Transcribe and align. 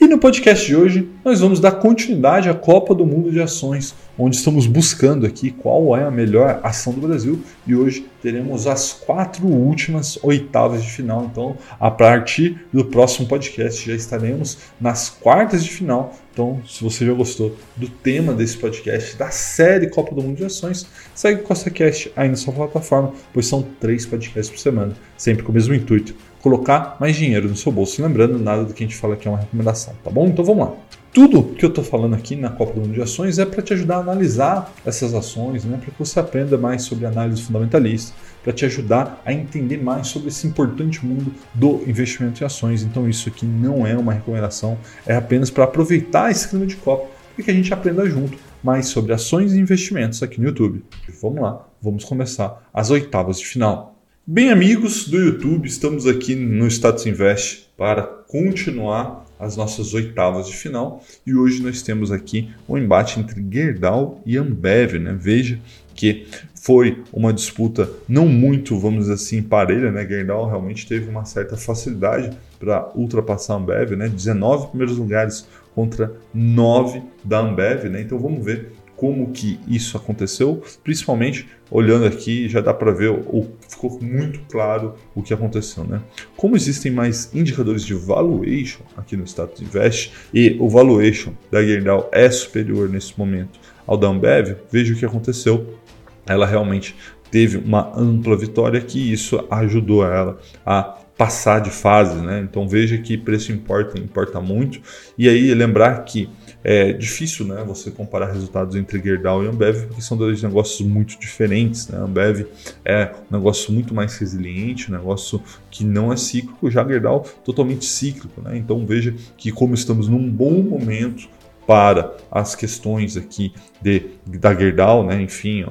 E 0.00 0.08
no 0.08 0.18
podcast 0.18 0.66
de 0.66 0.74
hoje, 0.74 1.08
nós 1.24 1.40
vamos 1.40 1.60
dar 1.60 1.72
continuidade 1.72 2.48
à 2.48 2.54
Copa 2.54 2.94
do 2.94 3.06
Mundo 3.06 3.30
de 3.30 3.40
Ações, 3.40 3.94
onde 4.18 4.36
estamos 4.36 4.66
buscando 4.66 5.24
aqui 5.26 5.50
qual 5.50 5.96
é 5.96 6.04
a 6.04 6.10
melhor 6.10 6.60
ação 6.62 6.92
do 6.92 7.06
Brasil 7.06 7.40
e 7.66 7.74
hoje 7.74 8.06
teremos 8.20 8.66
as 8.66 8.92
quatro 8.92 9.46
últimas 9.46 10.18
oitavas 10.22 10.82
de 10.82 10.90
final. 10.90 11.28
Então, 11.30 11.56
a 11.78 11.90
partir 11.90 12.64
do 12.72 12.84
próximo 12.84 13.28
podcast 13.28 13.88
já 13.88 13.94
estaremos 13.94 14.58
nas 14.80 15.08
quartas 15.08 15.62
de 15.62 15.70
final. 15.70 16.14
Então, 16.32 16.60
se 16.66 16.82
você 16.82 17.06
já 17.06 17.12
gostou 17.12 17.54
do 17.76 17.88
tema 17.88 18.32
desse 18.32 18.56
podcast, 18.56 19.16
da 19.16 19.30
série 19.30 19.88
Copa 19.88 20.14
do 20.14 20.22
Mundo 20.22 20.38
de 20.38 20.44
Ações, 20.44 20.86
segue 21.14 21.42
o 21.42 21.44
CostaCast 21.44 22.10
aí 22.16 22.28
na 22.28 22.36
sua 22.36 22.54
plataforma, 22.54 23.12
pois 23.32 23.46
são 23.46 23.62
três 23.78 24.06
podcasts 24.06 24.50
por 24.50 24.58
semana, 24.58 24.94
sempre 25.16 25.44
com 25.44 25.52
o 25.52 25.54
mesmo 25.54 25.74
intuito 25.74 26.14
colocar 26.42 26.96
mais 27.00 27.16
dinheiro 27.16 27.48
no 27.48 27.56
seu 27.56 27.72
bolso. 27.72 28.02
Lembrando, 28.02 28.38
nada 28.38 28.64
do 28.64 28.74
que 28.74 28.82
a 28.82 28.86
gente 28.86 28.98
fala 28.98 29.14
aqui 29.14 29.28
é 29.28 29.30
uma 29.30 29.38
recomendação, 29.38 29.94
tá 30.04 30.10
bom? 30.10 30.26
Então 30.26 30.44
vamos 30.44 30.66
lá. 30.66 30.74
Tudo 31.12 31.42
que 31.42 31.64
eu 31.64 31.68
estou 31.68 31.84
falando 31.84 32.14
aqui 32.14 32.34
na 32.34 32.48
Copa 32.48 32.72
do 32.72 32.80
Mundo 32.80 32.94
de 32.94 33.02
Ações 33.02 33.38
é 33.38 33.44
para 33.44 33.62
te 33.62 33.74
ajudar 33.74 33.96
a 33.96 34.00
analisar 34.00 34.72
essas 34.84 35.14
ações, 35.14 35.62
né? 35.62 35.76
para 35.76 35.90
que 35.90 35.98
você 35.98 36.18
aprenda 36.18 36.56
mais 36.56 36.82
sobre 36.82 37.04
análise 37.04 37.42
fundamentalista, 37.42 38.14
para 38.42 38.50
te 38.52 38.64
ajudar 38.64 39.20
a 39.24 39.32
entender 39.32 39.76
mais 39.76 40.08
sobre 40.08 40.28
esse 40.28 40.46
importante 40.46 41.04
mundo 41.04 41.32
do 41.52 41.82
investimento 41.86 42.42
em 42.42 42.46
ações. 42.46 42.82
Então 42.82 43.08
isso 43.08 43.28
aqui 43.28 43.44
não 43.44 43.86
é 43.86 43.96
uma 43.96 44.14
recomendação, 44.14 44.78
é 45.06 45.14
apenas 45.14 45.50
para 45.50 45.64
aproveitar 45.64 46.30
esse 46.30 46.48
clima 46.48 46.66
de 46.66 46.76
Copa 46.76 47.10
e 47.36 47.42
que 47.42 47.50
a 47.50 47.54
gente 47.54 47.72
aprenda 47.72 48.08
junto 48.08 48.38
mais 48.62 48.86
sobre 48.86 49.12
ações 49.12 49.52
e 49.52 49.58
investimentos 49.58 50.22
aqui 50.22 50.40
no 50.40 50.46
YouTube. 50.46 50.82
Vamos 51.20 51.42
lá, 51.42 51.68
vamos 51.80 52.04
começar 52.04 52.68
as 52.72 52.90
oitavas 52.90 53.38
de 53.38 53.46
final. 53.46 53.91
Bem, 54.24 54.50
amigos 54.50 55.08
do 55.08 55.18
YouTube, 55.18 55.66
estamos 55.66 56.06
aqui 56.06 56.36
no 56.36 56.68
Status 56.68 57.04
Invest 57.06 57.68
para 57.76 58.04
continuar 58.04 59.26
as 59.36 59.56
nossas 59.56 59.94
oitavas 59.94 60.46
de 60.46 60.56
final 60.56 61.02
e 61.26 61.34
hoje 61.34 61.60
nós 61.60 61.82
temos 61.82 62.12
aqui 62.12 62.48
um 62.68 62.78
embate 62.78 63.18
entre 63.18 63.44
Gerdau 63.50 64.22
e 64.24 64.36
Ambev. 64.36 65.00
Né? 65.00 65.12
Veja 65.18 65.58
que 65.92 66.28
foi 66.54 67.02
uma 67.12 67.32
disputa 67.32 67.90
não 68.08 68.28
muito, 68.28 68.78
vamos 68.78 69.00
dizer 69.00 69.14
assim, 69.14 69.42
parelha. 69.42 69.90
Né? 69.90 70.06
Gerdau 70.06 70.48
realmente 70.48 70.86
teve 70.86 71.10
uma 71.10 71.24
certa 71.24 71.56
facilidade 71.56 72.30
para 72.60 72.92
ultrapassar 72.94 73.54
a 73.54 73.56
Ambev, 73.56 73.96
né? 73.96 74.08
19 74.08 74.68
primeiros 74.68 74.96
lugares 74.96 75.48
contra 75.74 76.14
9 76.32 77.02
da 77.24 77.40
Ambev. 77.40 77.88
Né? 77.88 78.02
Então 78.02 78.20
vamos 78.20 78.44
ver 78.44 78.70
como 79.02 79.32
que 79.32 79.58
isso 79.66 79.96
aconteceu, 79.96 80.62
principalmente 80.84 81.48
olhando 81.68 82.06
aqui 82.06 82.48
já 82.48 82.60
dá 82.60 82.72
para 82.72 82.92
ver, 82.92 83.10
o, 83.10 83.50
ficou 83.68 83.98
muito 84.00 84.38
claro 84.48 84.94
o 85.12 85.20
que 85.20 85.34
aconteceu, 85.34 85.82
né? 85.82 86.00
Como 86.36 86.54
existem 86.54 86.92
mais 86.92 87.34
indicadores 87.34 87.84
de 87.84 87.94
valuation 87.94 88.82
aqui 88.96 89.16
no 89.16 89.24
status 89.24 89.60
invest 89.60 90.12
e 90.32 90.56
o 90.60 90.68
valuation 90.68 91.32
da 91.50 91.64
Gerdau 91.64 92.08
é 92.12 92.30
superior 92.30 92.88
nesse 92.88 93.18
momento 93.18 93.58
ao 93.88 93.96
da 93.96 94.06
Ambev, 94.06 94.54
veja 94.70 94.94
o 94.94 94.96
que 94.96 95.04
aconteceu. 95.04 95.76
Ela 96.24 96.46
realmente 96.46 96.94
teve 97.28 97.56
uma 97.56 97.92
ampla 97.98 98.36
vitória 98.36 98.80
que 98.80 99.12
isso 99.12 99.44
ajudou 99.50 100.06
ela 100.06 100.38
a 100.64 100.96
passar 101.18 101.60
de 101.60 101.70
fase, 101.70 102.20
né? 102.20 102.40
Então 102.48 102.68
veja 102.68 102.98
que 102.98 103.18
preço 103.18 103.50
importa, 103.50 103.98
importa 103.98 104.40
muito. 104.40 104.80
E 105.18 105.28
aí 105.28 105.52
lembrar 105.54 106.04
que 106.04 106.28
é 106.64 106.92
difícil, 106.92 107.46
né, 107.46 107.64
você 107.66 107.90
comparar 107.90 108.32
resultados 108.32 108.76
entre 108.76 109.00
Gerdau 109.02 109.44
e 109.44 109.48
Ambev, 109.48 109.86
porque 109.86 110.02
são 110.02 110.16
dois 110.16 110.42
negócios 110.42 110.86
muito 110.86 111.18
diferentes, 111.18 111.88
né? 111.88 111.98
Ambev 111.98 112.46
é 112.84 113.12
um 113.30 113.36
negócio 113.36 113.72
muito 113.72 113.92
mais 113.94 114.16
resiliente, 114.16 114.88
um 114.90 114.94
negócio 114.94 115.42
que 115.70 115.84
não 115.84 116.12
é 116.12 116.16
cíclico, 116.16 116.70
já 116.70 116.86
Gerdau 116.86 117.26
totalmente 117.44 117.84
cíclico, 117.84 118.40
né? 118.40 118.56
Então 118.56 118.86
veja 118.86 119.14
que 119.36 119.50
como 119.50 119.74
estamos 119.74 120.08
num 120.08 120.30
bom 120.30 120.62
momento 120.62 121.28
para 121.66 122.16
as 122.30 122.54
questões 122.54 123.16
aqui 123.16 123.52
de, 123.80 124.10
da 124.26 124.54
Gerdau, 124.54 125.04
né, 125.04 125.20
enfim, 125.22 125.64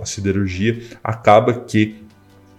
a 0.00 0.04
siderurgia, 0.04 0.80
acaba 1.02 1.54
que 1.54 1.96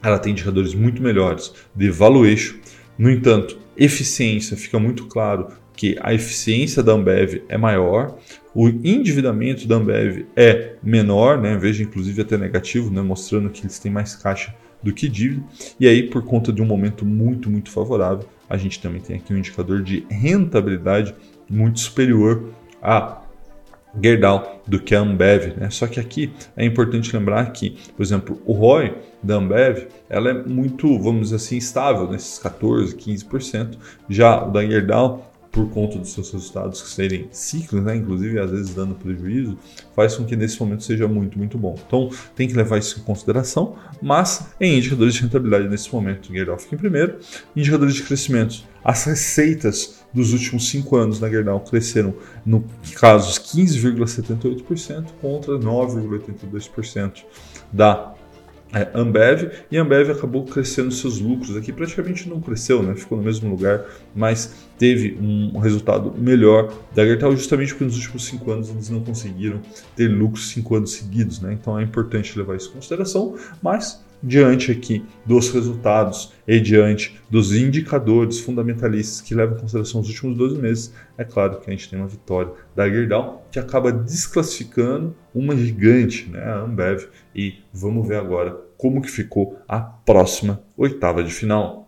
ela 0.01 0.17
tem 0.17 0.31
indicadores 0.31 0.73
muito 0.73 1.01
melhores 1.01 1.53
de 1.75 1.89
valuation. 1.89 2.55
No 2.97 3.09
entanto, 3.09 3.57
eficiência 3.77 4.57
fica 4.57 4.79
muito 4.79 5.05
claro 5.07 5.47
que 5.81 5.97
a 5.99 6.13
eficiência 6.13 6.83
da 6.83 6.91
Ambev 6.91 7.41
é 7.49 7.57
maior, 7.57 8.15
o 8.53 8.69
endividamento 8.69 9.67
da 9.67 9.77
Ambev 9.77 10.27
é 10.35 10.75
menor, 10.83 11.41
né? 11.41 11.57
veja 11.57 11.81
inclusive 11.81 12.21
até 12.21 12.37
negativo, 12.37 12.91
né? 12.91 13.01
mostrando 13.01 13.49
que 13.49 13.63
eles 13.63 13.79
têm 13.79 13.91
mais 13.91 14.15
caixa 14.15 14.53
do 14.83 14.93
que 14.93 15.09
dívida, 15.09 15.43
e 15.79 15.87
aí 15.87 16.03
por 16.03 16.23
conta 16.23 16.53
de 16.53 16.61
um 16.61 16.65
momento 16.65 17.03
muito, 17.03 17.49
muito 17.49 17.71
favorável, 17.71 18.29
a 18.47 18.57
gente 18.57 18.79
também 18.79 19.01
tem 19.01 19.15
aqui 19.15 19.33
um 19.33 19.37
indicador 19.39 19.81
de 19.81 20.05
rentabilidade 20.07 21.15
muito 21.49 21.79
superior 21.79 22.53
a 22.79 23.19
Gerdau 23.99 24.61
do 24.67 24.79
que 24.79 24.93
a 24.93 24.99
Ambev. 24.99 25.57
Né? 25.57 25.69
Só 25.71 25.87
que 25.87 25.99
aqui 25.99 26.31
é 26.55 26.63
importante 26.63 27.15
lembrar 27.15 27.51
que, 27.51 27.75
por 27.97 28.03
exemplo, 28.03 28.39
o 28.45 28.53
ROI 28.53 28.93
da 29.23 29.35
Ambev 29.35 29.87
ela 30.07 30.29
é 30.29 30.33
muito, 30.33 30.99
vamos 30.99 31.29
dizer 31.29 31.37
assim, 31.37 31.57
estável, 31.57 32.07
nesses 32.07 32.39
14%, 32.39 32.95
15%. 32.95 33.77
Já 34.07 34.45
o 34.45 34.51
da 34.51 34.63
Gerdau 34.63 35.30
por 35.51 35.69
conta 35.69 35.99
dos 35.99 36.13
seus 36.13 36.31
resultados 36.31 36.79
serem 36.93 37.27
ciclos, 37.31 37.83
né, 37.83 37.95
inclusive 37.95 38.39
às 38.39 38.49
vezes 38.49 38.73
dando 38.73 38.95
prejuízo, 38.95 39.57
faz 39.95 40.15
com 40.15 40.23
que 40.23 40.35
nesse 40.35 40.59
momento 40.59 40.83
seja 40.83 41.07
muito, 41.07 41.37
muito 41.37 41.57
bom. 41.57 41.77
Então 41.85 42.09
tem 42.35 42.47
que 42.47 42.53
levar 42.53 42.77
isso 42.77 42.99
em 42.99 43.03
consideração, 43.03 43.75
mas 44.01 44.47
em 44.59 44.77
indicadores 44.77 45.13
de 45.13 45.21
rentabilidade 45.21 45.67
nesse 45.67 45.93
momento, 45.93 46.31
Gerdau 46.33 46.57
fica 46.57 46.75
em 46.75 46.77
primeiro. 46.77 47.17
Indicadores 47.55 47.95
de 47.95 48.03
crescimento, 48.03 48.63
as 48.83 49.03
receitas 49.03 50.01
dos 50.13 50.33
últimos 50.33 50.69
cinco 50.69 50.95
anos 50.95 51.19
na 51.19 51.29
Gerdau 51.29 51.59
cresceram, 51.59 52.15
no 52.45 52.63
casos, 52.95 53.37
15,78% 53.37 55.07
contra 55.21 55.57
9,82% 55.59 57.23
da 57.71 58.10
é, 58.73 58.89
Ambev 58.93 59.51
e 59.69 59.77
a 59.77 59.81
Ambev 59.81 60.11
acabou 60.11 60.45
crescendo 60.45 60.91
seus 60.91 61.19
lucros 61.19 61.57
aqui 61.57 61.73
praticamente 61.73 62.29
não 62.29 62.39
cresceu, 62.39 62.81
né? 62.81 62.95
ficou 62.95 63.17
no 63.17 63.23
mesmo 63.23 63.49
lugar, 63.49 63.85
mas 64.15 64.53
teve 64.77 65.17
um 65.21 65.59
resultado 65.59 66.13
melhor 66.17 66.73
da 66.95 67.05
Gerdau 67.05 67.35
justamente 67.35 67.73
porque 67.73 67.83
nos 67.83 67.97
últimos 67.97 68.25
cinco 68.25 68.51
anos 68.51 68.69
eles 68.69 68.89
não 68.89 69.01
conseguiram 69.01 69.61
ter 69.95 70.07
lucros 70.07 70.49
cinco 70.49 70.75
anos 70.75 70.93
seguidos, 70.93 71.41
né? 71.41 71.53
então 71.59 71.77
é 71.77 71.83
importante 71.83 72.37
levar 72.37 72.55
isso 72.55 72.69
em 72.69 72.73
consideração, 72.73 73.37
mas 73.61 74.01
diante 74.23 74.71
aqui 74.71 75.03
dos 75.25 75.49
resultados 75.49 76.33
e 76.47 76.59
diante 76.59 77.19
dos 77.29 77.53
indicadores 77.53 78.39
fundamentalistas 78.39 79.21
que 79.21 79.33
levam 79.33 79.57
em 79.57 79.61
consideração 79.61 80.01
os 80.01 80.09
últimos 80.09 80.37
12 80.37 80.59
meses, 80.59 80.93
é 81.17 81.23
claro 81.23 81.59
que 81.59 81.69
a 81.69 81.71
gente 81.71 81.89
tem 81.89 81.99
uma 81.99 82.07
vitória 82.07 82.51
da 82.75 82.89
Gerdau 82.89 83.47
que 83.51 83.59
acaba 83.59 83.91
desclassificando 83.91 85.15
uma 85.33 85.55
gigante, 85.55 86.29
né, 86.29 86.43
a 86.43 86.59
Ambev, 86.59 87.07
e 87.35 87.55
vamos 87.73 88.07
ver 88.07 88.17
agora 88.17 88.57
como 88.77 89.01
que 89.01 89.09
ficou 89.09 89.59
a 89.67 89.79
próxima 89.79 90.61
oitava 90.75 91.23
de 91.23 91.31
final. 91.31 91.81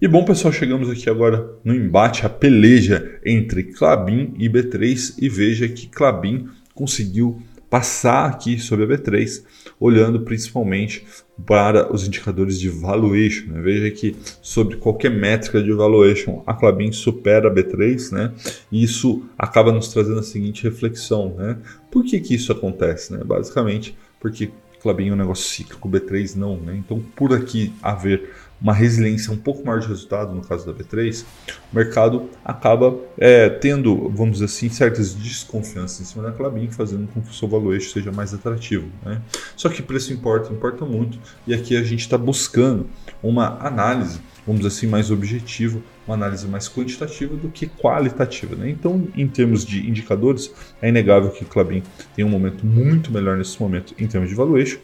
E 0.00 0.08
bom, 0.08 0.24
pessoal, 0.24 0.52
chegamos 0.52 0.90
aqui 0.90 1.08
agora 1.08 1.48
no 1.64 1.74
embate, 1.74 2.26
a 2.26 2.28
peleja 2.28 3.20
entre 3.24 3.62
Clabin 3.64 4.34
e 4.36 4.48
B3 4.48 5.14
e 5.20 5.28
veja 5.28 5.68
que 5.68 5.86
Clabin 5.86 6.48
conseguiu 6.74 7.40
passar 7.74 8.26
aqui 8.30 8.56
sobre 8.56 8.84
a 8.84 8.86
B3, 8.86 9.42
olhando 9.80 10.20
principalmente 10.20 11.04
para 11.44 11.92
os 11.92 12.06
indicadores 12.06 12.60
de 12.60 12.68
valuation. 12.68 13.46
Né? 13.48 13.60
Veja 13.60 13.90
que 13.90 14.14
sobre 14.40 14.76
qualquer 14.76 15.10
métrica 15.10 15.60
de 15.60 15.72
valuation, 15.72 16.40
a 16.46 16.54
Clabin 16.54 16.92
supera 16.92 17.48
a 17.48 17.52
B3, 17.52 18.12
né? 18.12 18.32
e 18.70 18.84
isso 18.84 19.24
acaba 19.36 19.72
nos 19.72 19.88
trazendo 19.88 20.20
a 20.20 20.22
seguinte 20.22 20.62
reflexão. 20.62 21.34
Né? 21.36 21.58
Por 21.90 22.04
que, 22.04 22.20
que 22.20 22.36
isso 22.36 22.52
acontece? 22.52 23.12
Né? 23.12 23.24
Basicamente, 23.24 23.98
porque 24.20 24.52
Clabin 24.80 25.08
é 25.08 25.12
um 25.12 25.16
negócio 25.16 25.44
cíclico, 25.44 25.88
B3 25.88 26.36
não. 26.36 26.56
Né? 26.56 26.76
Então, 26.76 27.02
por 27.16 27.32
aqui 27.32 27.72
haver 27.82 28.30
uma 28.60 28.72
resiliência 28.72 29.32
um 29.32 29.36
pouco 29.36 29.64
maior 29.64 29.80
de 29.80 29.88
resultado, 29.88 30.34
no 30.34 30.42
caso 30.42 30.66
da 30.66 30.72
B3, 30.72 31.24
o 31.72 31.76
mercado 31.76 32.30
acaba 32.44 32.96
é, 33.18 33.48
tendo, 33.48 34.08
vamos 34.10 34.34
dizer 34.34 34.46
assim, 34.46 34.68
certas 34.68 35.14
desconfianças 35.14 36.00
em 36.00 36.04
cima 36.04 36.22
da 36.22 36.32
Clabin, 36.32 36.70
fazendo 36.70 37.06
com 37.08 37.20
que 37.20 37.30
o 37.30 37.34
seu 37.34 37.48
valuation 37.48 37.90
seja 37.92 38.10
mais 38.10 38.32
atrativo. 38.32 38.88
Né? 39.04 39.20
Só 39.56 39.68
que 39.68 39.82
preço 39.82 40.12
importa, 40.12 40.52
importa 40.52 40.84
muito, 40.84 41.18
e 41.46 41.54
aqui 41.54 41.76
a 41.76 41.82
gente 41.82 42.00
está 42.00 42.16
buscando 42.16 42.86
uma 43.22 43.58
análise, 43.60 44.20
vamos 44.46 44.62
dizer 44.62 44.76
assim, 44.76 44.86
mais 44.86 45.10
objetiva, 45.10 45.80
uma 46.06 46.14
análise 46.14 46.46
mais 46.46 46.68
quantitativa 46.68 47.34
do 47.36 47.48
que 47.48 47.66
qualitativa. 47.66 48.54
Né? 48.56 48.70
Então, 48.70 49.08
em 49.16 49.26
termos 49.26 49.64
de 49.64 49.88
indicadores, 49.88 50.52
é 50.80 50.88
inegável 50.88 51.30
que 51.30 51.44
o 51.44 51.46
Clabin 51.46 51.82
tem 52.14 52.24
um 52.24 52.28
momento 52.28 52.64
muito 52.64 53.12
melhor 53.12 53.36
nesse 53.36 53.60
momento 53.60 53.94
em 53.98 54.06
termos 54.06 54.28
de 54.28 54.34
valuation, 54.34 54.78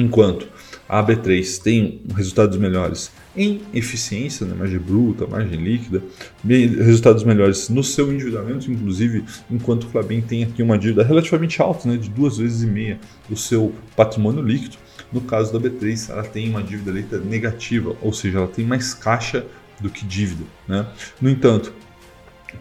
enquanto 0.00 0.48
a 0.88 1.02
B3 1.04 1.62
tem 1.62 2.02
resultados 2.14 2.56
melhores 2.58 3.12
em 3.36 3.60
eficiência, 3.72 4.44
né, 4.44 4.54
margem 4.58 4.78
bruta, 4.78 5.26
margem 5.26 5.62
líquida, 5.62 6.02
resultados 6.44 7.22
melhores 7.22 7.68
no 7.68 7.84
seu 7.84 8.12
endividamento, 8.12 8.70
inclusive 8.70 9.24
enquanto 9.48 9.84
o 9.84 9.86
Clabin 9.88 10.20
tem 10.20 10.42
aqui 10.42 10.62
uma 10.62 10.76
dívida 10.76 11.04
relativamente 11.04 11.62
alta, 11.62 11.88
né, 11.88 11.96
de 11.96 12.10
duas 12.10 12.38
vezes 12.38 12.62
e 12.62 12.66
meia 12.66 12.98
o 13.30 13.36
seu 13.36 13.72
patrimônio 13.94 14.42
líquido. 14.42 14.76
No 15.12 15.20
caso 15.20 15.52
da 15.52 15.60
B3, 15.60 16.10
ela 16.10 16.22
tem 16.24 16.48
uma 16.48 16.62
dívida 16.62 16.90
líquida 16.90 17.18
negativa, 17.18 17.96
ou 18.02 18.12
seja, 18.12 18.38
ela 18.38 18.48
tem 18.48 18.64
mais 18.64 18.94
caixa 18.94 19.46
do 19.80 19.88
que 19.88 20.04
dívida. 20.04 20.44
Né? 20.68 20.86
No 21.20 21.30
entanto, 21.30 21.72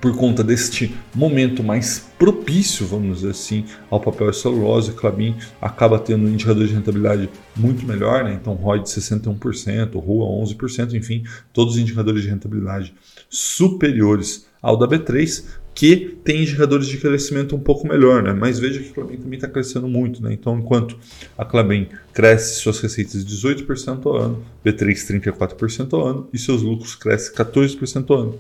por 0.02 0.16
conta 0.16 0.44
deste 0.44 0.96
momento 1.14 1.64
mais 1.64 2.10
propício, 2.18 2.86
vamos 2.86 3.18
dizer 3.18 3.32
assim, 3.32 3.66
ao 3.90 4.00
papel 4.00 4.32
celulose, 4.34 4.94
Clabin 4.94 5.36
acaba 5.62 6.00
tendo 6.00 6.26
um 6.26 6.30
indicador 6.30 6.66
de 6.66 6.74
rentabilidade 6.74 7.30
muito 7.56 7.86
melhor, 7.86 8.24
né? 8.24 8.38
então 8.40 8.54
ROI 8.54 8.80
de 8.80 8.90
61%, 8.90 9.94
ROA 10.00 10.46
11%, 10.46 10.94
enfim, 10.94 11.24
todos 11.52 11.76
os 11.76 11.80
indicadores 11.80 12.24
de 12.24 12.30
rentabilidade 12.30 12.94
superiores 13.30 14.48
ao 14.62 14.78
da 14.78 14.88
B3, 14.88 15.46
que 15.74 16.18
tem 16.24 16.42
indicadores 16.42 16.88
de 16.88 16.98
crescimento 16.98 17.56
um 17.56 17.60
pouco 17.60 17.88
melhor, 17.88 18.24
né? 18.24 18.34
mas 18.34 18.60
veja 18.60 18.82
que 18.82 18.90
a 18.90 18.94
Clabin 18.94 19.18
também 19.18 19.38
está 19.38 19.48
crescendo 19.48 19.88
muito, 19.88 20.22
né? 20.22 20.34
então 20.34 20.58
enquanto 20.58 20.98
a 21.38 21.46
Clabin 21.46 21.88
cresce 22.14 22.60
suas 22.60 22.80
receitas 22.80 23.26
18% 23.26 24.06
ao 24.06 24.16
ano, 24.16 24.46
B3 24.66 25.22
34% 25.22 25.94
ao 25.94 26.06
ano 26.06 26.30
e 26.34 26.38
seus 26.38 26.62
lucros 26.62 26.96
crescem 26.96 27.34
14% 27.34 28.10
ao 28.10 28.18
ano, 28.18 28.40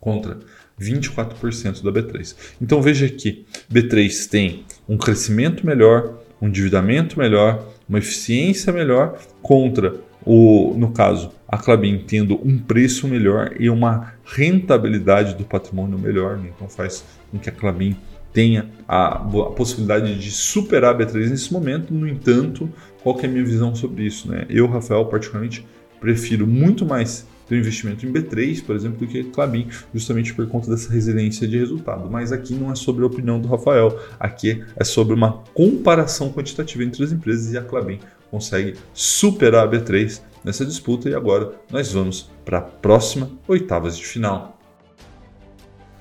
contra 0.00 0.38
24% 0.80 1.82
da 1.82 1.92
B3. 1.92 2.34
Então 2.60 2.80
veja 2.80 3.08
que 3.08 3.44
B3 3.72 4.28
tem 4.28 4.64
um 4.88 4.96
crescimento 4.96 5.66
melhor, 5.66 6.18
um 6.40 6.48
endividamento 6.48 7.18
melhor, 7.18 7.68
uma 7.88 7.98
eficiência 7.98 8.72
melhor 8.72 9.18
contra 9.42 9.94
o, 10.24 10.74
no 10.76 10.90
caso, 10.92 11.30
a 11.48 11.56
Clabin 11.56 12.04
tendo 12.06 12.38
um 12.46 12.58
preço 12.58 13.08
melhor 13.08 13.54
e 13.58 13.68
uma 13.70 14.12
rentabilidade 14.24 15.34
do 15.34 15.44
patrimônio 15.44 15.98
melhor. 15.98 16.36
Né? 16.36 16.50
Então 16.54 16.68
faz 16.68 17.04
com 17.30 17.38
que 17.38 17.48
a 17.48 17.52
Clabin 17.52 17.96
tenha 18.32 18.70
a, 18.86 19.16
a, 19.16 19.50
possibilidade 19.50 20.18
de 20.18 20.30
superar 20.30 20.94
a 20.94 20.98
B3 20.98 21.30
nesse 21.30 21.52
momento. 21.52 21.92
No 21.92 22.06
entanto, 22.06 22.70
qual 23.02 23.18
é 23.20 23.26
a 23.26 23.28
minha 23.28 23.44
visão 23.44 23.74
sobre 23.74 24.04
isso? 24.04 24.30
Né? 24.30 24.46
Eu, 24.48 24.66
Rafael, 24.66 25.04
particularmente, 25.06 25.66
prefiro 26.00 26.46
muito 26.46 26.84
mais 26.86 27.26
um 27.56 27.60
investimento 27.60 28.06
em 28.06 28.12
B3, 28.12 28.64
por 28.64 28.76
exemplo, 28.76 28.98
do 28.98 29.06
que 29.06 29.24
Clabin, 29.24 29.68
justamente 29.94 30.34
por 30.34 30.46
conta 30.46 30.70
dessa 30.70 30.92
resiliência 30.92 31.46
de 31.46 31.58
resultado. 31.58 32.10
Mas 32.10 32.32
aqui 32.32 32.54
não 32.54 32.70
é 32.70 32.74
sobre 32.74 33.02
a 33.04 33.06
opinião 33.06 33.40
do 33.40 33.48
Rafael, 33.48 33.98
aqui 34.18 34.64
é 34.76 34.84
sobre 34.84 35.14
uma 35.14 35.42
comparação 35.54 36.32
quantitativa 36.32 36.84
entre 36.84 37.02
as 37.02 37.12
empresas 37.12 37.52
e 37.52 37.58
a 37.58 37.62
Clabin 37.62 37.98
consegue 38.30 38.76
superar 38.94 39.66
a 39.66 39.70
B3 39.70 40.20
nessa 40.44 40.64
disputa 40.64 41.10
e 41.10 41.14
agora 41.14 41.52
nós 41.70 41.92
vamos 41.92 42.30
para 42.44 42.58
a 42.58 42.62
próxima 42.62 43.30
oitavas 43.48 43.98
de 43.98 44.06
final. 44.06 44.56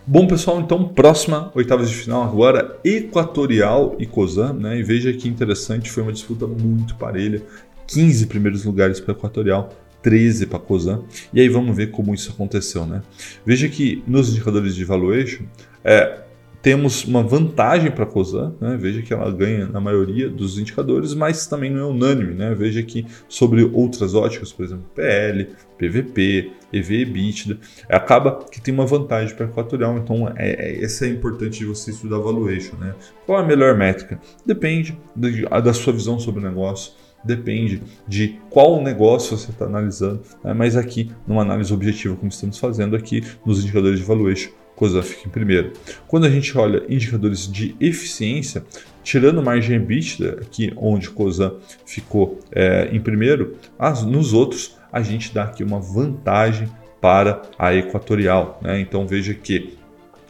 Bom 0.06 0.26
pessoal, 0.26 0.60
então 0.60 0.88
próxima 0.88 1.52
oitavas 1.54 1.90
de 1.90 1.96
final 1.96 2.24
agora 2.24 2.80
Equatorial 2.84 3.96
e 4.00 4.06
Cosan, 4.06 4.54
né? 4.54 4.80
E 4.80 4.84
veja 4.84 5.14
que 5.14 5.28
interessante, 5.28 5.92
foi 5.92 6.04
uma 6.04 6.14
disputa 6.14 6.48
muito 6.48 6.96
parelha, 6.96 7.44
15 7.86 8.28
primeiros 8.28 8.66
lugares 8.66 9.00
para 9.00 9.14
Equatorial, 9.14 9.70
13 10.02 10.48
para 10.48 10.60
COSAN. 10.60 11.04
E 11.34 11.40
aí 11.40 11.50
vamos 11.50 11.76
ver 11.76 11.92
como 11.92 12.14
isso 12.14 12.32
aconteceu. 12.32 12.86
Né? 12.86 13.02
Veja 13.46 13.68
que 13.68 14.04
nos 14.08 14.30
indicadores 14.30 14.76
de 14.76 14.86
valuation, 14.86 15.44
é, 15.84 16.20
temos 16.62 17.06
uma 17.06 17.24
vantagem 17.24 17.90
para 17.90 18.04
a 18.04 18.08
COSAN, 18.08 18.54
né? 18.60 18.78
veja 18.78 19.02
que 19.02 19.14
ela 19.14 19.32
ganha 19.32 19.66
na 19.68 19.80
maioria 19.80 20.30
dos 20.30 20.58
indicadores, 20.58 21.14
mas 21.14 21.48
também 21.48 21.70
não 21.70 21.80
é 21.80 21.86
unânime. 21.86 22.34
Né? 22.34 22.54
Veja 22.54 22.84
que 22.84 23.06
sobre 23.30 23.64
outras 23.64 24.14
óticas, 24.14 24.52
por 24.52 24.66
exemplo, 24.66 24.86
PL, 24.94 25.48
PVP, 25.78 26.52
EV 26.72 27.02
EBITDA, 27.02 27.58
acaba 27.88 28.44
que 28.52 28.60
tem 28.60 28.74
uma 28.74 28.86
vantagem 28.86 29.36
para 29.36 29.46
Equatorial, 29.46 29.98
então 29.98 30.28
é, 30.36 30.50
é, 30.52 30.84
essa 30.84 31.06
é 31.06 31.10
importante 31.10 31.60
de 31.60 31.66
você 31.66 31.92
estudar 31.92 32.20
valuation. 32.20 32.76
Né? 32.78 32.94
Qual 33.26 33.40
a 33.40 33.46
melhor 33.46 33.78
métrica? 33.78 34.20
Depende 34.46 34.98
da 35.16 35.74
sua 35.74 35.94
visão 35.94 36.20
sobre 36.20 36.42
o 36.42 36.44
negócio, 36.44 36.92
depende 37.24 37.82
de 38.08 38.40
qual 38.50 38.82
negócio 38.82 39.38
você 39.38 39.52
está 39.52 39.66
analisando, 39.66 40.22
né? 40.44 40.54
mas 40.54 40.76
aqui, 40.76 41.12
numa 41.28 41.42
análise 41.42 41.74
objetiva, 41.74 42.16
como 42.16 42.30
estamos 42.30 42.58
fazendo 42.58 42.96
aqui 42.96 43.24
nos 43.46 43.64
indicadores 43.64 44.00
de 44.00 44.06
valuation, 44.06 44.52
coisa 44.76 45.04
fica 45.04 45.28
em 45.28 45.32
primeiro. 45.32 45.74
Quando 46.08 46.26
a 46.26 46.30
gente 46.30 46.58
olha 46.58 46.84
indicadores 46.88 47.52
de 47.52 47.76
eficiência, 47.82 48.64
tirando 49.04 49.44
margem 49.44 49.76
EBITDA, 49.76 50.40
aqui 50.42 50.72
onde 50.78 51.10
Cosan 51.10 51.56
ficou 51.86 52.40
é, 52.52 52.90
em 52.92 53.02
primeiro, 53.02 53.58
as, 53.78 54.04
nos 54.04 54.32
outros 54.34 54.78
a 54.92 55.02
gente 55.02 55.34
dá 55.34 55.44
aqui 55.44 55.64
uma 55.64 55.80
vantagem 55.80 56.70
para 57.02 57.42
a 57.58 57.74
Equatorial. 57.74 58.60
Né? 58.62 58.80
Então 58.80 59.06
veja 59.06 59.34
que 59.34 59.78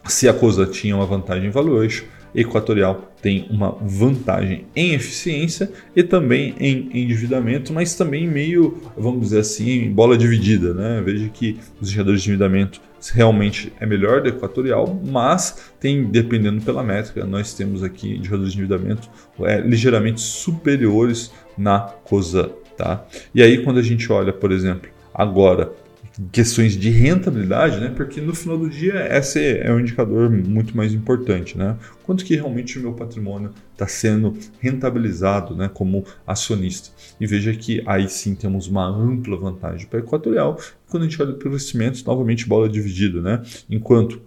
se 0.06 0.27
a 0.27 0.33
Cosan 0.33 0.65
tinha 0.65 0.95
uma 0.95 1.06
vantagem 1.06 1.47
em 1.47 1.51
valuation, 1.51 2.06
Equatorial 2.34 3.12
tem 3.22 3.48
uma 3.50 3.72
vantagem 3.81 4.66
em 4.76 4.94
eficiência 4.94 5.72
e 5.96 6.04
também 6.04 6.56
em 6.60 6.90
endividamento, 6.94 7.74
mas 7.74 7.96
também 7.96 8.28
meio, 8.28 8.78
vamos 8.98 9.22
dizer 9.22 9.40
assim, 9.40 9.92
bola 9.92 10.18
dividida. 10.18 10.74
Né? 10.74 11.02
Veja 11.04 11.28
que 11.30 11.58
os 11.81 11.90
indicadores 11.90 12.22
de 12.22 12.30
endividamento 12.30 12.81
realmente 13.14 13.72
é 13.80 13.86
melhor 13.86 14.22
do 14.22 14.30
Equatorial, 14.30 15.00
mas 15.06 15.72
tem, 15.80 16.06
dependendo 16.06 16.62
pela 16.62 16.84
métrica, 16.84 17.26
nós 17.26 17.54
temos 17.54 17.84
aqui 17.84 18.16
indicadores 18.16 18.54
de 18.54 18.60
endividamento 18.60 19.10
é, 19.42 19.60
ligeiramente 19.62 20.22
superiores 20.22 21.32
na 21.58 21.80
COSA. 21.80 22.52
Tá? 22.78 23.06
E 23.36 23.42
aí, 23.42 23.64
quando 23.64 23.80
a 23.80 23.84
gente 23.84 24.10
olha, 24.12 24.32
por 24.32 24.52
exemplo, 24.52 24.90
agora 25.14 25.72
questões 26.31 26.74
de 26.75 26.89
rentabilidade, 26.89 27.80
né? 27.80 27.89
Porque 27.95 28.19
no 28.19 28.36
final 28.36 28.57
do 28.57 28.69
dia 28.69 29.07
esse 29.16 29.57
é 29.57 29.71
um 29.74 29.80
indicador 29.80 30.30
muito 30.30 30.75
mais 30.75 30.94
importante, 30.94 31.57
né? 31.57 31.77
Quanto 32.04 32.25
que 32.25 32.36
realmente 32.36 32.77
o 32.77 32.81
meu 32.81 32.94
patrimônio 32.94 33.51
está 33.71 33.88
sendo 33.88 34.38
rentabilizado, 34.60 35.56
né? 35.56 35.69
Como 35.74 36.04
acionista. 36.27 36.89
E 37.19 37.25
veja 37.25 37.54
que 37.54 37.81
aí 37.86 38.10
sim 38.10 38.36
temos 38.36 38.68
uma 38.68 38.86
ampla 38.86 39.38
vantagem 39.38 39.88
para 39.88 40.00
Equatorial. 40.00 40.60
Quando 40.89 41.04
a 41.04 41.06
gente 41.07 41.21
olha 41.21 41.33
para 41.33 41.48
investimentos, 41.48 42.04
novamente 42.04 42.45
bola 42.48 42.68
dividida, 42.68 43.22
né? 43.22 43.42
Enquanto 43.69 44.22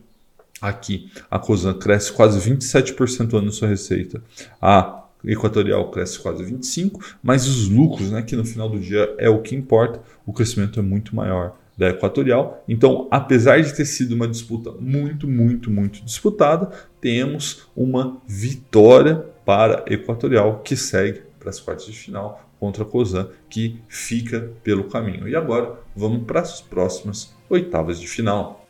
aqui 0.60 1.10
a 1.30 1.38
Cosan 1.38 1.74
cresce 1.74 2.12
quase 2.12 2.38
27% 2.38 3.36
ano 3.36 3.50
sua 3.50 3.68
receita, 3.68 4.22
a 4.60 5.04
Equatorial 5.24 5.90
cresce 5.90 6.18
quase 6.18 6.44
25%, 6.44 6.98
mas 7.22 7.46
os 7.46 7.68
lucros, 7.68 8.10
né, 8.10 8.22
que 8.22 8.34
no 8.34 8.44
final 8.44 8.68
do 8.68 8.78
dia 8.78 9.14
é 9.18 9.28
o 9.28 9.40
que 9.40 9.54
importa, 9.54 10.00
o 10.26 10.32
crescimento 10.32 10.80
é 10.80 10.82
muito 10.82 11.14
maior 11.14 11.56
da 11.76 11.90
Equatorial. 11.90 12.62
Então, 12.68 13.08
apesar 13.10 13.60
de 13.60 13.74
ter 13.74 13.84
sido 13.84 14.14
uma 14.14 14.28
disputa 14.28 14.72
muito, 14.78 15.26
muito, 15.26 15.70
muito 15.70 16.04
disputada, 16.04 16.70
temos 17.00 17.68
uma 17.74 18.18
vitória 18.26 19.24
para 19.44 19.84
a 19.88 19.92
Equatorial 19.92 20.60
que 20.60 20.76
segue 20.76 21.22
para 21.38 21.50
as 21.50 21.58
quartas 21.58 21.86
de 21.86 21.92
final 21.92 22.48
contra 22.60 22.84
a 22.84 22.86
Cosan, 22.86 23.28
que 23.50 23.80
fica 23.88 24.52
pelo 24.62 24.84
caminho. 24.84 25.26
E 25.28 25.34
agora 25.34 25.74
vamos 25.96 26.24
para 26.24 26.40
as 26.40 26.60
próximas 26.60 27.34
oitavas 27.50 27.98
de 27.98 28.06
final. 28.06 28.64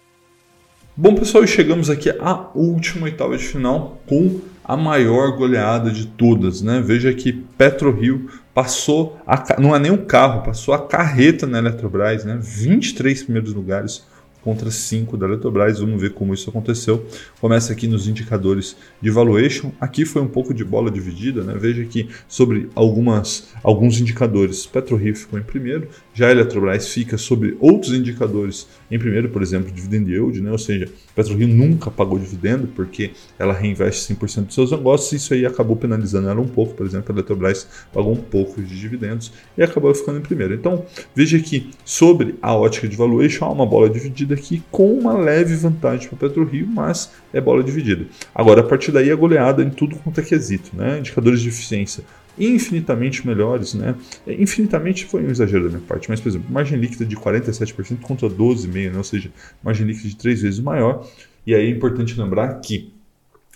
Bom, 0.97 1.15
pessoal, 1.15 1.47
chegamos 1.47 1.91
aqui 1.91 2.11
à 2.11 2.51
última 2.55 3.05
oitava 3.05 3.37
de 3.37 3.45
final 3.45 4.01
com 4.07 4.41
a 4.65 4.77
maior 4.77 5.37
goleada 5.37 5.91
de 5.91 6.07
todas, 6.07 6.63
né? 6.63 6.81
Veja 6.81 7.13
que 7.13 7.33
PetroRio 7.33 8.31
passou, 8.55 9.19
a, 9.27 9.61
não 9.61 9.75
é 9.75 9.79
nem 9.79 9.91
um 9.91 10.05
carro, 10.05 10.43
passou 10.43 10.73
a 10.75 10.87
carreta 10.87 11.47
na 11.47 11.59
Eletrobras, 11.59 12.25
né? 12.25 12.39
23 12.41 13.23
primeiros 13.25 13.53
lugares 13.53 14.07
contra 14.43 14.71
5 14.71 15.17
da 15.17 15.27
Eletrobras. 15.27 15.79
Vamos 15.79 16.01
ver 16.01 16.13
como 16.13 16.35
isso 16.35 16.51
aconteceu. 16.51 17.07
Começa 17.41 17.73
aqui 17.73 17.87
nos 17.87 18.07
indicadores 18.07 18.77
de 19.01 19.11
valuation. 19.11 19.73
Aqui 19.81 20.05
foi 20.05 20.23
um 20.23 20.29
pouco 20.29 20.53
de 20.53 20.65
bola 20.65 20.91
dividida, 20.91 21.43
né? 21.43 21.55
Veja 21.57 21.85
que 21.85 22.09
sobre 22.29 22.69
algumas, 22.75 23.49
alguns 23.63 24.01
indicadores, 24.01 24.67
PetroRio 24.67 25.17
ficou 25.17 25.39
em 25.39 25.43
primeiro, 25.43 25.89
já 26.15 26.29
a 26.29 26.31
Eletrobras 26.31 26.89
fica 26.89 27.17
sobre 27.17 27.57
outros 27.61 27.93
indicadores 27.93 28.67
em 28.91 28.99
primeiro, 28.99 29.31
por 29.31 29.43
exemplo, 29.43 29.73
dividend 29.73 30.11
yield, 30.11 30.41
né? 30.41 30.51
ou 30.51 30.59
seja, 30.59 30.89
PetroRio 31.15 31.49
nunca 31.49 31.91
pagou 31.91 32.19
dividendo 32.19 32.67
porque 32.69 33.13
ela 33.39 33.53
reinveste 33.53 34.15
100% 34.15 34.47
dos 34.47 34.55
seus 34.55 34.71
negócios 34.71 35.13
e 35.13 35.17
isso 35.17 35.33
aí 35.33 35.47
acabou 35.47 35.77
penalizando 35.77 36.29
ela 36.29 36.41
um 36.41 36.49
pouco. 36.49 36.75
Por 36.75 36.85
exemplo, 36.85 37.11
a 37.11 37.15
Eletrobras 37.15 37.67
pagou 37.93 38.13
um 38.13 38.17
pouco 38.17 38.61
de 38.61 38.79
dividendos 38.79 39.33
e 39.57 39.63
acabou 39.63 39.95
ficando 39.95 40.19
em 40.19 40.23
primeiro. 40.23 40.55
Então, 40.55 40.85
veja 41.15 41.39
que 41.39 41.71
sobre 41.85 42.35
a 42.43 42.55
ótica 42.55 42.87
de 42.87 42.97
valuation 42.97 43.47
há 43.47 43.53
uma 43.53 43.67
bola 43.67 43.89
dividida 43.89 44.32
aqui 44.33 44.63
com 44.71 44.93
uma 44.93 45.13
leve 45.13 45.55
vantagem 45.57 46.09
para 46.09 46.29
PetroRio, 46.29 46.67
mas 46.67 47.13
é 47.33 47.41
bola 47.41 47.63
dividida. 47.63 48.07
Agora, 48.35 48.61
a 48.61 48.65
partir 48.65 48.93
daí, 48.93 49.11
a 49.11 49.17
goleada 49.17 49.63
em 49.63 49.71
tudo 49.71 49.97
quanto 49.97 50.21
é 50.21 50.25
quesito, 50.25 50.77
né? 50.77 50.99
indicadores 50.99 51.41
de 51.41 51.49
eficiência 51.49 52.05
infinitamente 52.39 53.27
melhores, 53.27 53.75
né? 53.75 53.95
Infinitamente 54.27 55.05
foi 55.05 55.23
um 55.23 55.31
exagero 55.31 55.65
da 55.65 55.71
minha 55.71 55.83
parte, 55.87 56.09
mas, 56.09 56.21
por 56.21 56.31
exemplo, 56.31 56.51
margem 56.51 56.79
líquida 56.79 57.05
de 57.05 57.17
47% 57.17 58.01
contra 58.01 58.29
12,5%, 58.29 58.91
né? 58.91 58.97
ou 58.97 59.05
seja, 59.05 59.31
margem 59.63 59.87
líquida 59.87 60.09
de 60.09 60.17
três 60.17 60.41
vezes 60.41 60.61
maior. 60.61 61.07
E 61.47 61.55
aí 61.55 61.67
é 61.67 61.71
importante 61.71 62.19
lembrar 62.19 62.55
que 62.61 62.93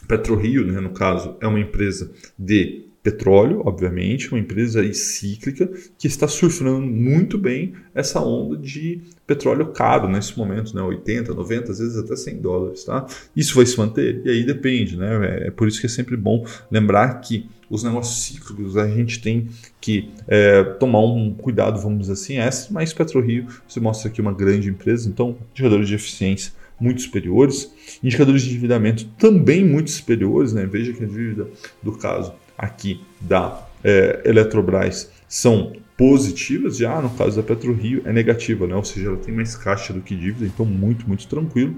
PetroRio, 0.06 0.66
né, 0.66 0.80
no 0.80 0.90
caso, 0.90 1.36
é 1.40 1.46
uma 1.46 1.58
empresa 1.58 2.10
de 2.38 2.84
petróleo, 3.06 3.62
obviamente, 3.64 4.32
uma 4.32 4.40
empresa 4.40 4.82
cíclica 4.92 5.70
que 5.96 6.08
está 6.08 6.26
surfando 6.26 6.80
muito 6.80 7.38
bem 7.38 7.72
essa 7.94 8.20
onda 8.20 8.56
de 8.56 9.00
petróleo 9.24 9.66
caro 9.66 10.08
nesse 10.08 10.36
momento, 10.36 10.74
né? 10.74 10.82
80, 10.82 11.32
90, 11.32 11.70
às 11.70 11.78
vezes 11.78 11.96
até 11.96 12.16
100 12.16 12.40
dólares, 12.40 12.82
tá? 12.82 13.06
Isso 13.36 13.54
vai 13.54 13.64
se 13.64 13.78
manter? 13.78 14.22
E 14.24 14.30
aí 14.30 14.44
depende, 14.44 14.96
né? 14.96 15.46
É 15.46 15.50
por 15.52 15.68
isso 15.68 15.78
que 15.78 15.86
é 15.86 15.88
sempre 15.88 16.16
bom 16.16 16.44
lembrar 16.68 17.20
que 17.20 17.48
os 17.70 17.84
negócios 17.84 18.24
cíclicos 18.24 18.76
a 18.76 18.88
gente 18.88 19.20
tem 19.20 19.50
que 19.80 20.10
é, 20.26 20.64
tomar 20.64 21.04
um 21.04 21.32
cuidado, 21.32 21.80
vamos 21.80 22.00
dizer 22.00 22.14
assim, 22.14 22.38
essa, 22.38 22.72
mas 22.72 22.92
PetroRio 22.92 23.46
você 23.68 23.78
mostra 23.78 24.10
aqui 24.10 24.20
uma 24.20 24.32
grande 24.32 24.68
empresa, 24.68 25.08
então 25.08 25.36
indicadores 25.52 25.86
de 25.86 25.94
eficiência 25.94 26.52
muito 26.78 27.02
superiores, 27.02 27.72
indicadores 28.02 28.42
de 28.42 28.48
endividamento 28.48 29.04
também 29.16 29.64
muito 29.64 29.92
superiores, 29.92 30.52
né? 30.52 30.66
Veja 30.66 30.92
que 30.92 31.04
a 31.04 31.06
dívida 31.06 31.46
do 31.80 31.92
caso 31.92 32.34
aqui 32.56 33.04
da 33.20 33.66
é, 33.84 34.22
Eletrobras 34.24 35.10
são 35.28 35.72
positivas, 35.96 36.76
já 36.76 37.00
no 37.00 37.10
caso 37.10 37.36
da 37.36 37.42
PetroRio 37.42 38.02
é 38.04 38.12
negativa, 38.12 38.66
né? 38.66 38.74
ou 38.74 38.84
seja, 38.84 39.08
ela 39.08 39.16
tem 39.16 39.34
mais 39.34 39.56
caixa 39.56 39.92
do 39.92 40.00
que 40.00 40.14
dívida, 40.14 40.44
então 40.44 40.66
muito, 40.66 41.08
muito 41.08 41.26
tranquilo. 41.26 41.74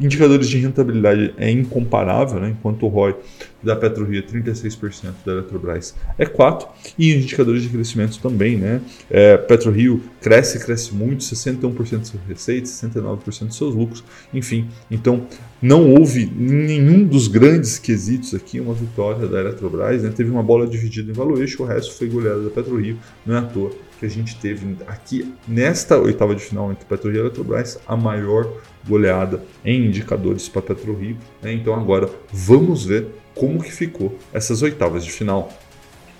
Indicadores 0.00 0.48
de 0.48 0.58
rentabilidade 0.58 1.34
é 1.36 1.50
incomparável, 1.50 2.40
né? 2.40 2.50
enquanto 2.50 2.84
o 2.84 2.88
ROI 2.88 3.16
da 3.60 3.74
PetroRio 3.74 4.20
é 4.20 4.22
36%, 4.22 5.12
da 5.26 5.32
Eletrobras 5.32 5.94
é 6.16 6.24
4%, 6.24 6.68
e 6.96 7.14
indicadores 7.14 7.62
de 7.62 7.68
crescimento 7.68 8.20
também. 8.20 8.56
Né? 8.56 8.80
É, 9.10 9.36
PetroRio 9.36 10.00
cresce, 10.20 10.64
cresce 10.64 10.94
muito, 10.94 11.24
61% 11.24 12.00
de 12.00 12.08
suas 12.08 12.22
receitas, 12.28 12.70
69% 12.70 13.48
de 13.48 13.54
seus 13.54 13.74
lucros, 13.74 14.04
enfim. 14.32 14.68
Então, 14.88 15.26
não 15.60 15.92
houve 15.92 16.26
nenhum 16.26 17.04
dos 17.04 17.26
grandes 17.26 17.78
quesitos 17.78 18.34
aqui 18.34 18.60
uma 18.60 18.74
vitória 18.74 19.26
da 19.26 19.40
Eletrobras, 19.40 20.04
né? 20.04 20.12
teve 20.14 20.30
uma 20.30 20.42
bola 20.42 20.66
dividida 20.66 21.10
em 21.10 21.14
valuation, 21.14 21.64
o 21.64 21.66
resto 21.66 21.94
foi 21.94 22.08
goleada 22.08 22.42
da 22.42 22.50
PetroRio, 22.50 22.96
não 23.26 23.34
é 23.34 23.38
à 23.38 23.42
toa 23.42 23.87
que 23.98 24.06
a 24.06 24.08
gente 24.08 24.36
teve 24.36 24.76
aqui 24.86 25.34
nesta 25.46 25.98
oitava 25.98 26.34
de 26.34 26.42
final 26.42 26.70
entre 26.70 26.84
PetroRio 26.84 27.18
e 27.18 27.20
Eletrobras 27.20 27.78
a 27.86 27.96
maior 27.96 28.48
goleada 28.86 29.42
em 29.64 29.86
indicadores 29.86 30.48
para 30.48 30.62
PetroRio. 30.62 31.16
Né? 31.42 31.52
Então 31.52 31.74
agora 31.74 32.08
vamos 32.32 32.84
ver 32.84 33.08
como 33.34 33.62
que 33.62 33.72
ficou 33.72 34.16
essas 34.32 34.62
oitavas 34.62 35.04
de 35.04 35.10
final. 35.10 35.52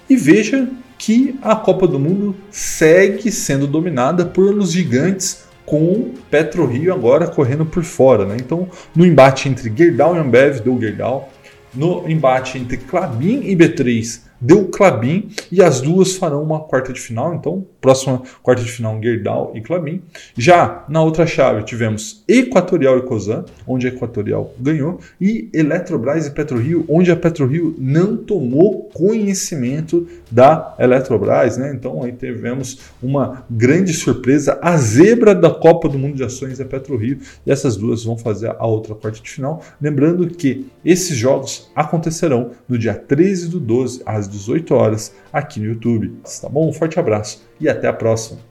E 0.09 0.17
veja 0.17 0.69
que 0.97 1.39
a 1.43 1.55
Copa 1.55 1.87
do 1.87 1.99
Mundo 1.99 2.35
segue 2.51 3.31
sendo 3.31 3.67
dominada 3.67 4.27
por 4.27 4.55
os 4.55 4.73
gigantes 4.73 5.45
com 5.65 6.15
PetroRio 6.31 6.93
agora 6.93 7.27
correndo 7.27 7.65
por 7.65 7.85
fora. 7.85 8.25
Né? 8.25 8.37
Então, 8.41 8.69
no 8.97 9.05
embate 9.05 9.49
entre 9.49 9.73
Gerdau 9.75 10.17
e 10.17 10.19
Ambev, 10.19 10.61
deu 10.61 10.81
Gerdau. 10.81 11.31
No 11.75 12.09
embate 12.09 12.59
entre 12.59 12.79
Clabin 12.79 13.43
e 13.43 13.55
B3, 13.55 14.28
deu 14.41 14.67
Clabin 14.67 15.31
e 15.51 15.63
as 15.63 15.81
duas 15.81 16.17
farão 16.17 16.43
uma 16.43 16.61
quarta 16.61 16.93
de 16.93 17.01
final. 17.01 17.35
Então, 17.35 17.67
próxima 17.81 18.23
quarta 18.43 18.63
de 18.63 18.71
final, 18.71 19.01
Gerdau 19.03 19.53
e 19.55 19.61
Clabin. 19.61 20.03
Já 20.37 20.85
na 20.89 21.03
outra 21.03 21.27
chave 21.27 21.65
tivemos 21.65 22.23
Equatorial 22.29 22.99
e 22.99 23.03
Cosan, 23.03 23.45
onde 23.67 23.87
a 23.87 23.91
Equatorial 23.91 24.53
ganhou, 24.59 25.01
e 25.21 25.49
Eletrobras 25.53 26.27
e 26.27 26.31
PetroRio, 26.31 26.85
onde 26.89 27.11
a 27.11 27.17
PetroRio 27.17 27.75
não 27.79 28.17
tomou 28.17 28.89
conhecimento 28.93 30.07
da 30.31 30.75
Eletrobras, 30.79 31.57
né? 31.57 31.73
Então 31.75 32.03
aí 32.03 32.13
tivemos 32.13 32.79
uma 33.03 33.45
grande 33.51 33.93
surpresa, 33.93 34.59
a 34.61 34.77
zebra 34.77 35.35
da 35.35 35.51
Copa 35.51 35.89
do 35.89 35.99
Mundo 35.99 36.17
de 36.17 36.25
Ações 36.25 36.61
é 36.61 36.65
PetroRio, 36.65 37.19
e 37.47 37.51
essas 37.51 37.77
duas 37.77 38.05
vão 38.05 38.17
fazer 38.17 38.55
a 38.59 38.67
outra 38.67 38.95
quarta 38.95 39.21
de 39.21 39.31
final. 39.31 39.63
Lembrando 39.81 40.29
que 40.29 40.67
esses 40.85 41.17
jogos 41.17 41.71
acontecerão 41.75 42.53
no 42.69 42.79
dia 42.79 42.95
13 42.95 43.49
do 43.49 43.61
12 43.61 44.03
às 44.29 44.31
18 44.31 44.75
horas 44.75 45.15
aqui 45.33 45.59
no 45.59 45.67
YouTube. 45.67 46.21
Tá 46.41 46.49
bom? 46.49 46.69
Um 46.69 46.73
forte 46.73 47.01
abraço 47.01 47.43
e 47.61 47.69
até 47.69 47.89
a 47.89 47.93
próxima. 47.93 48.48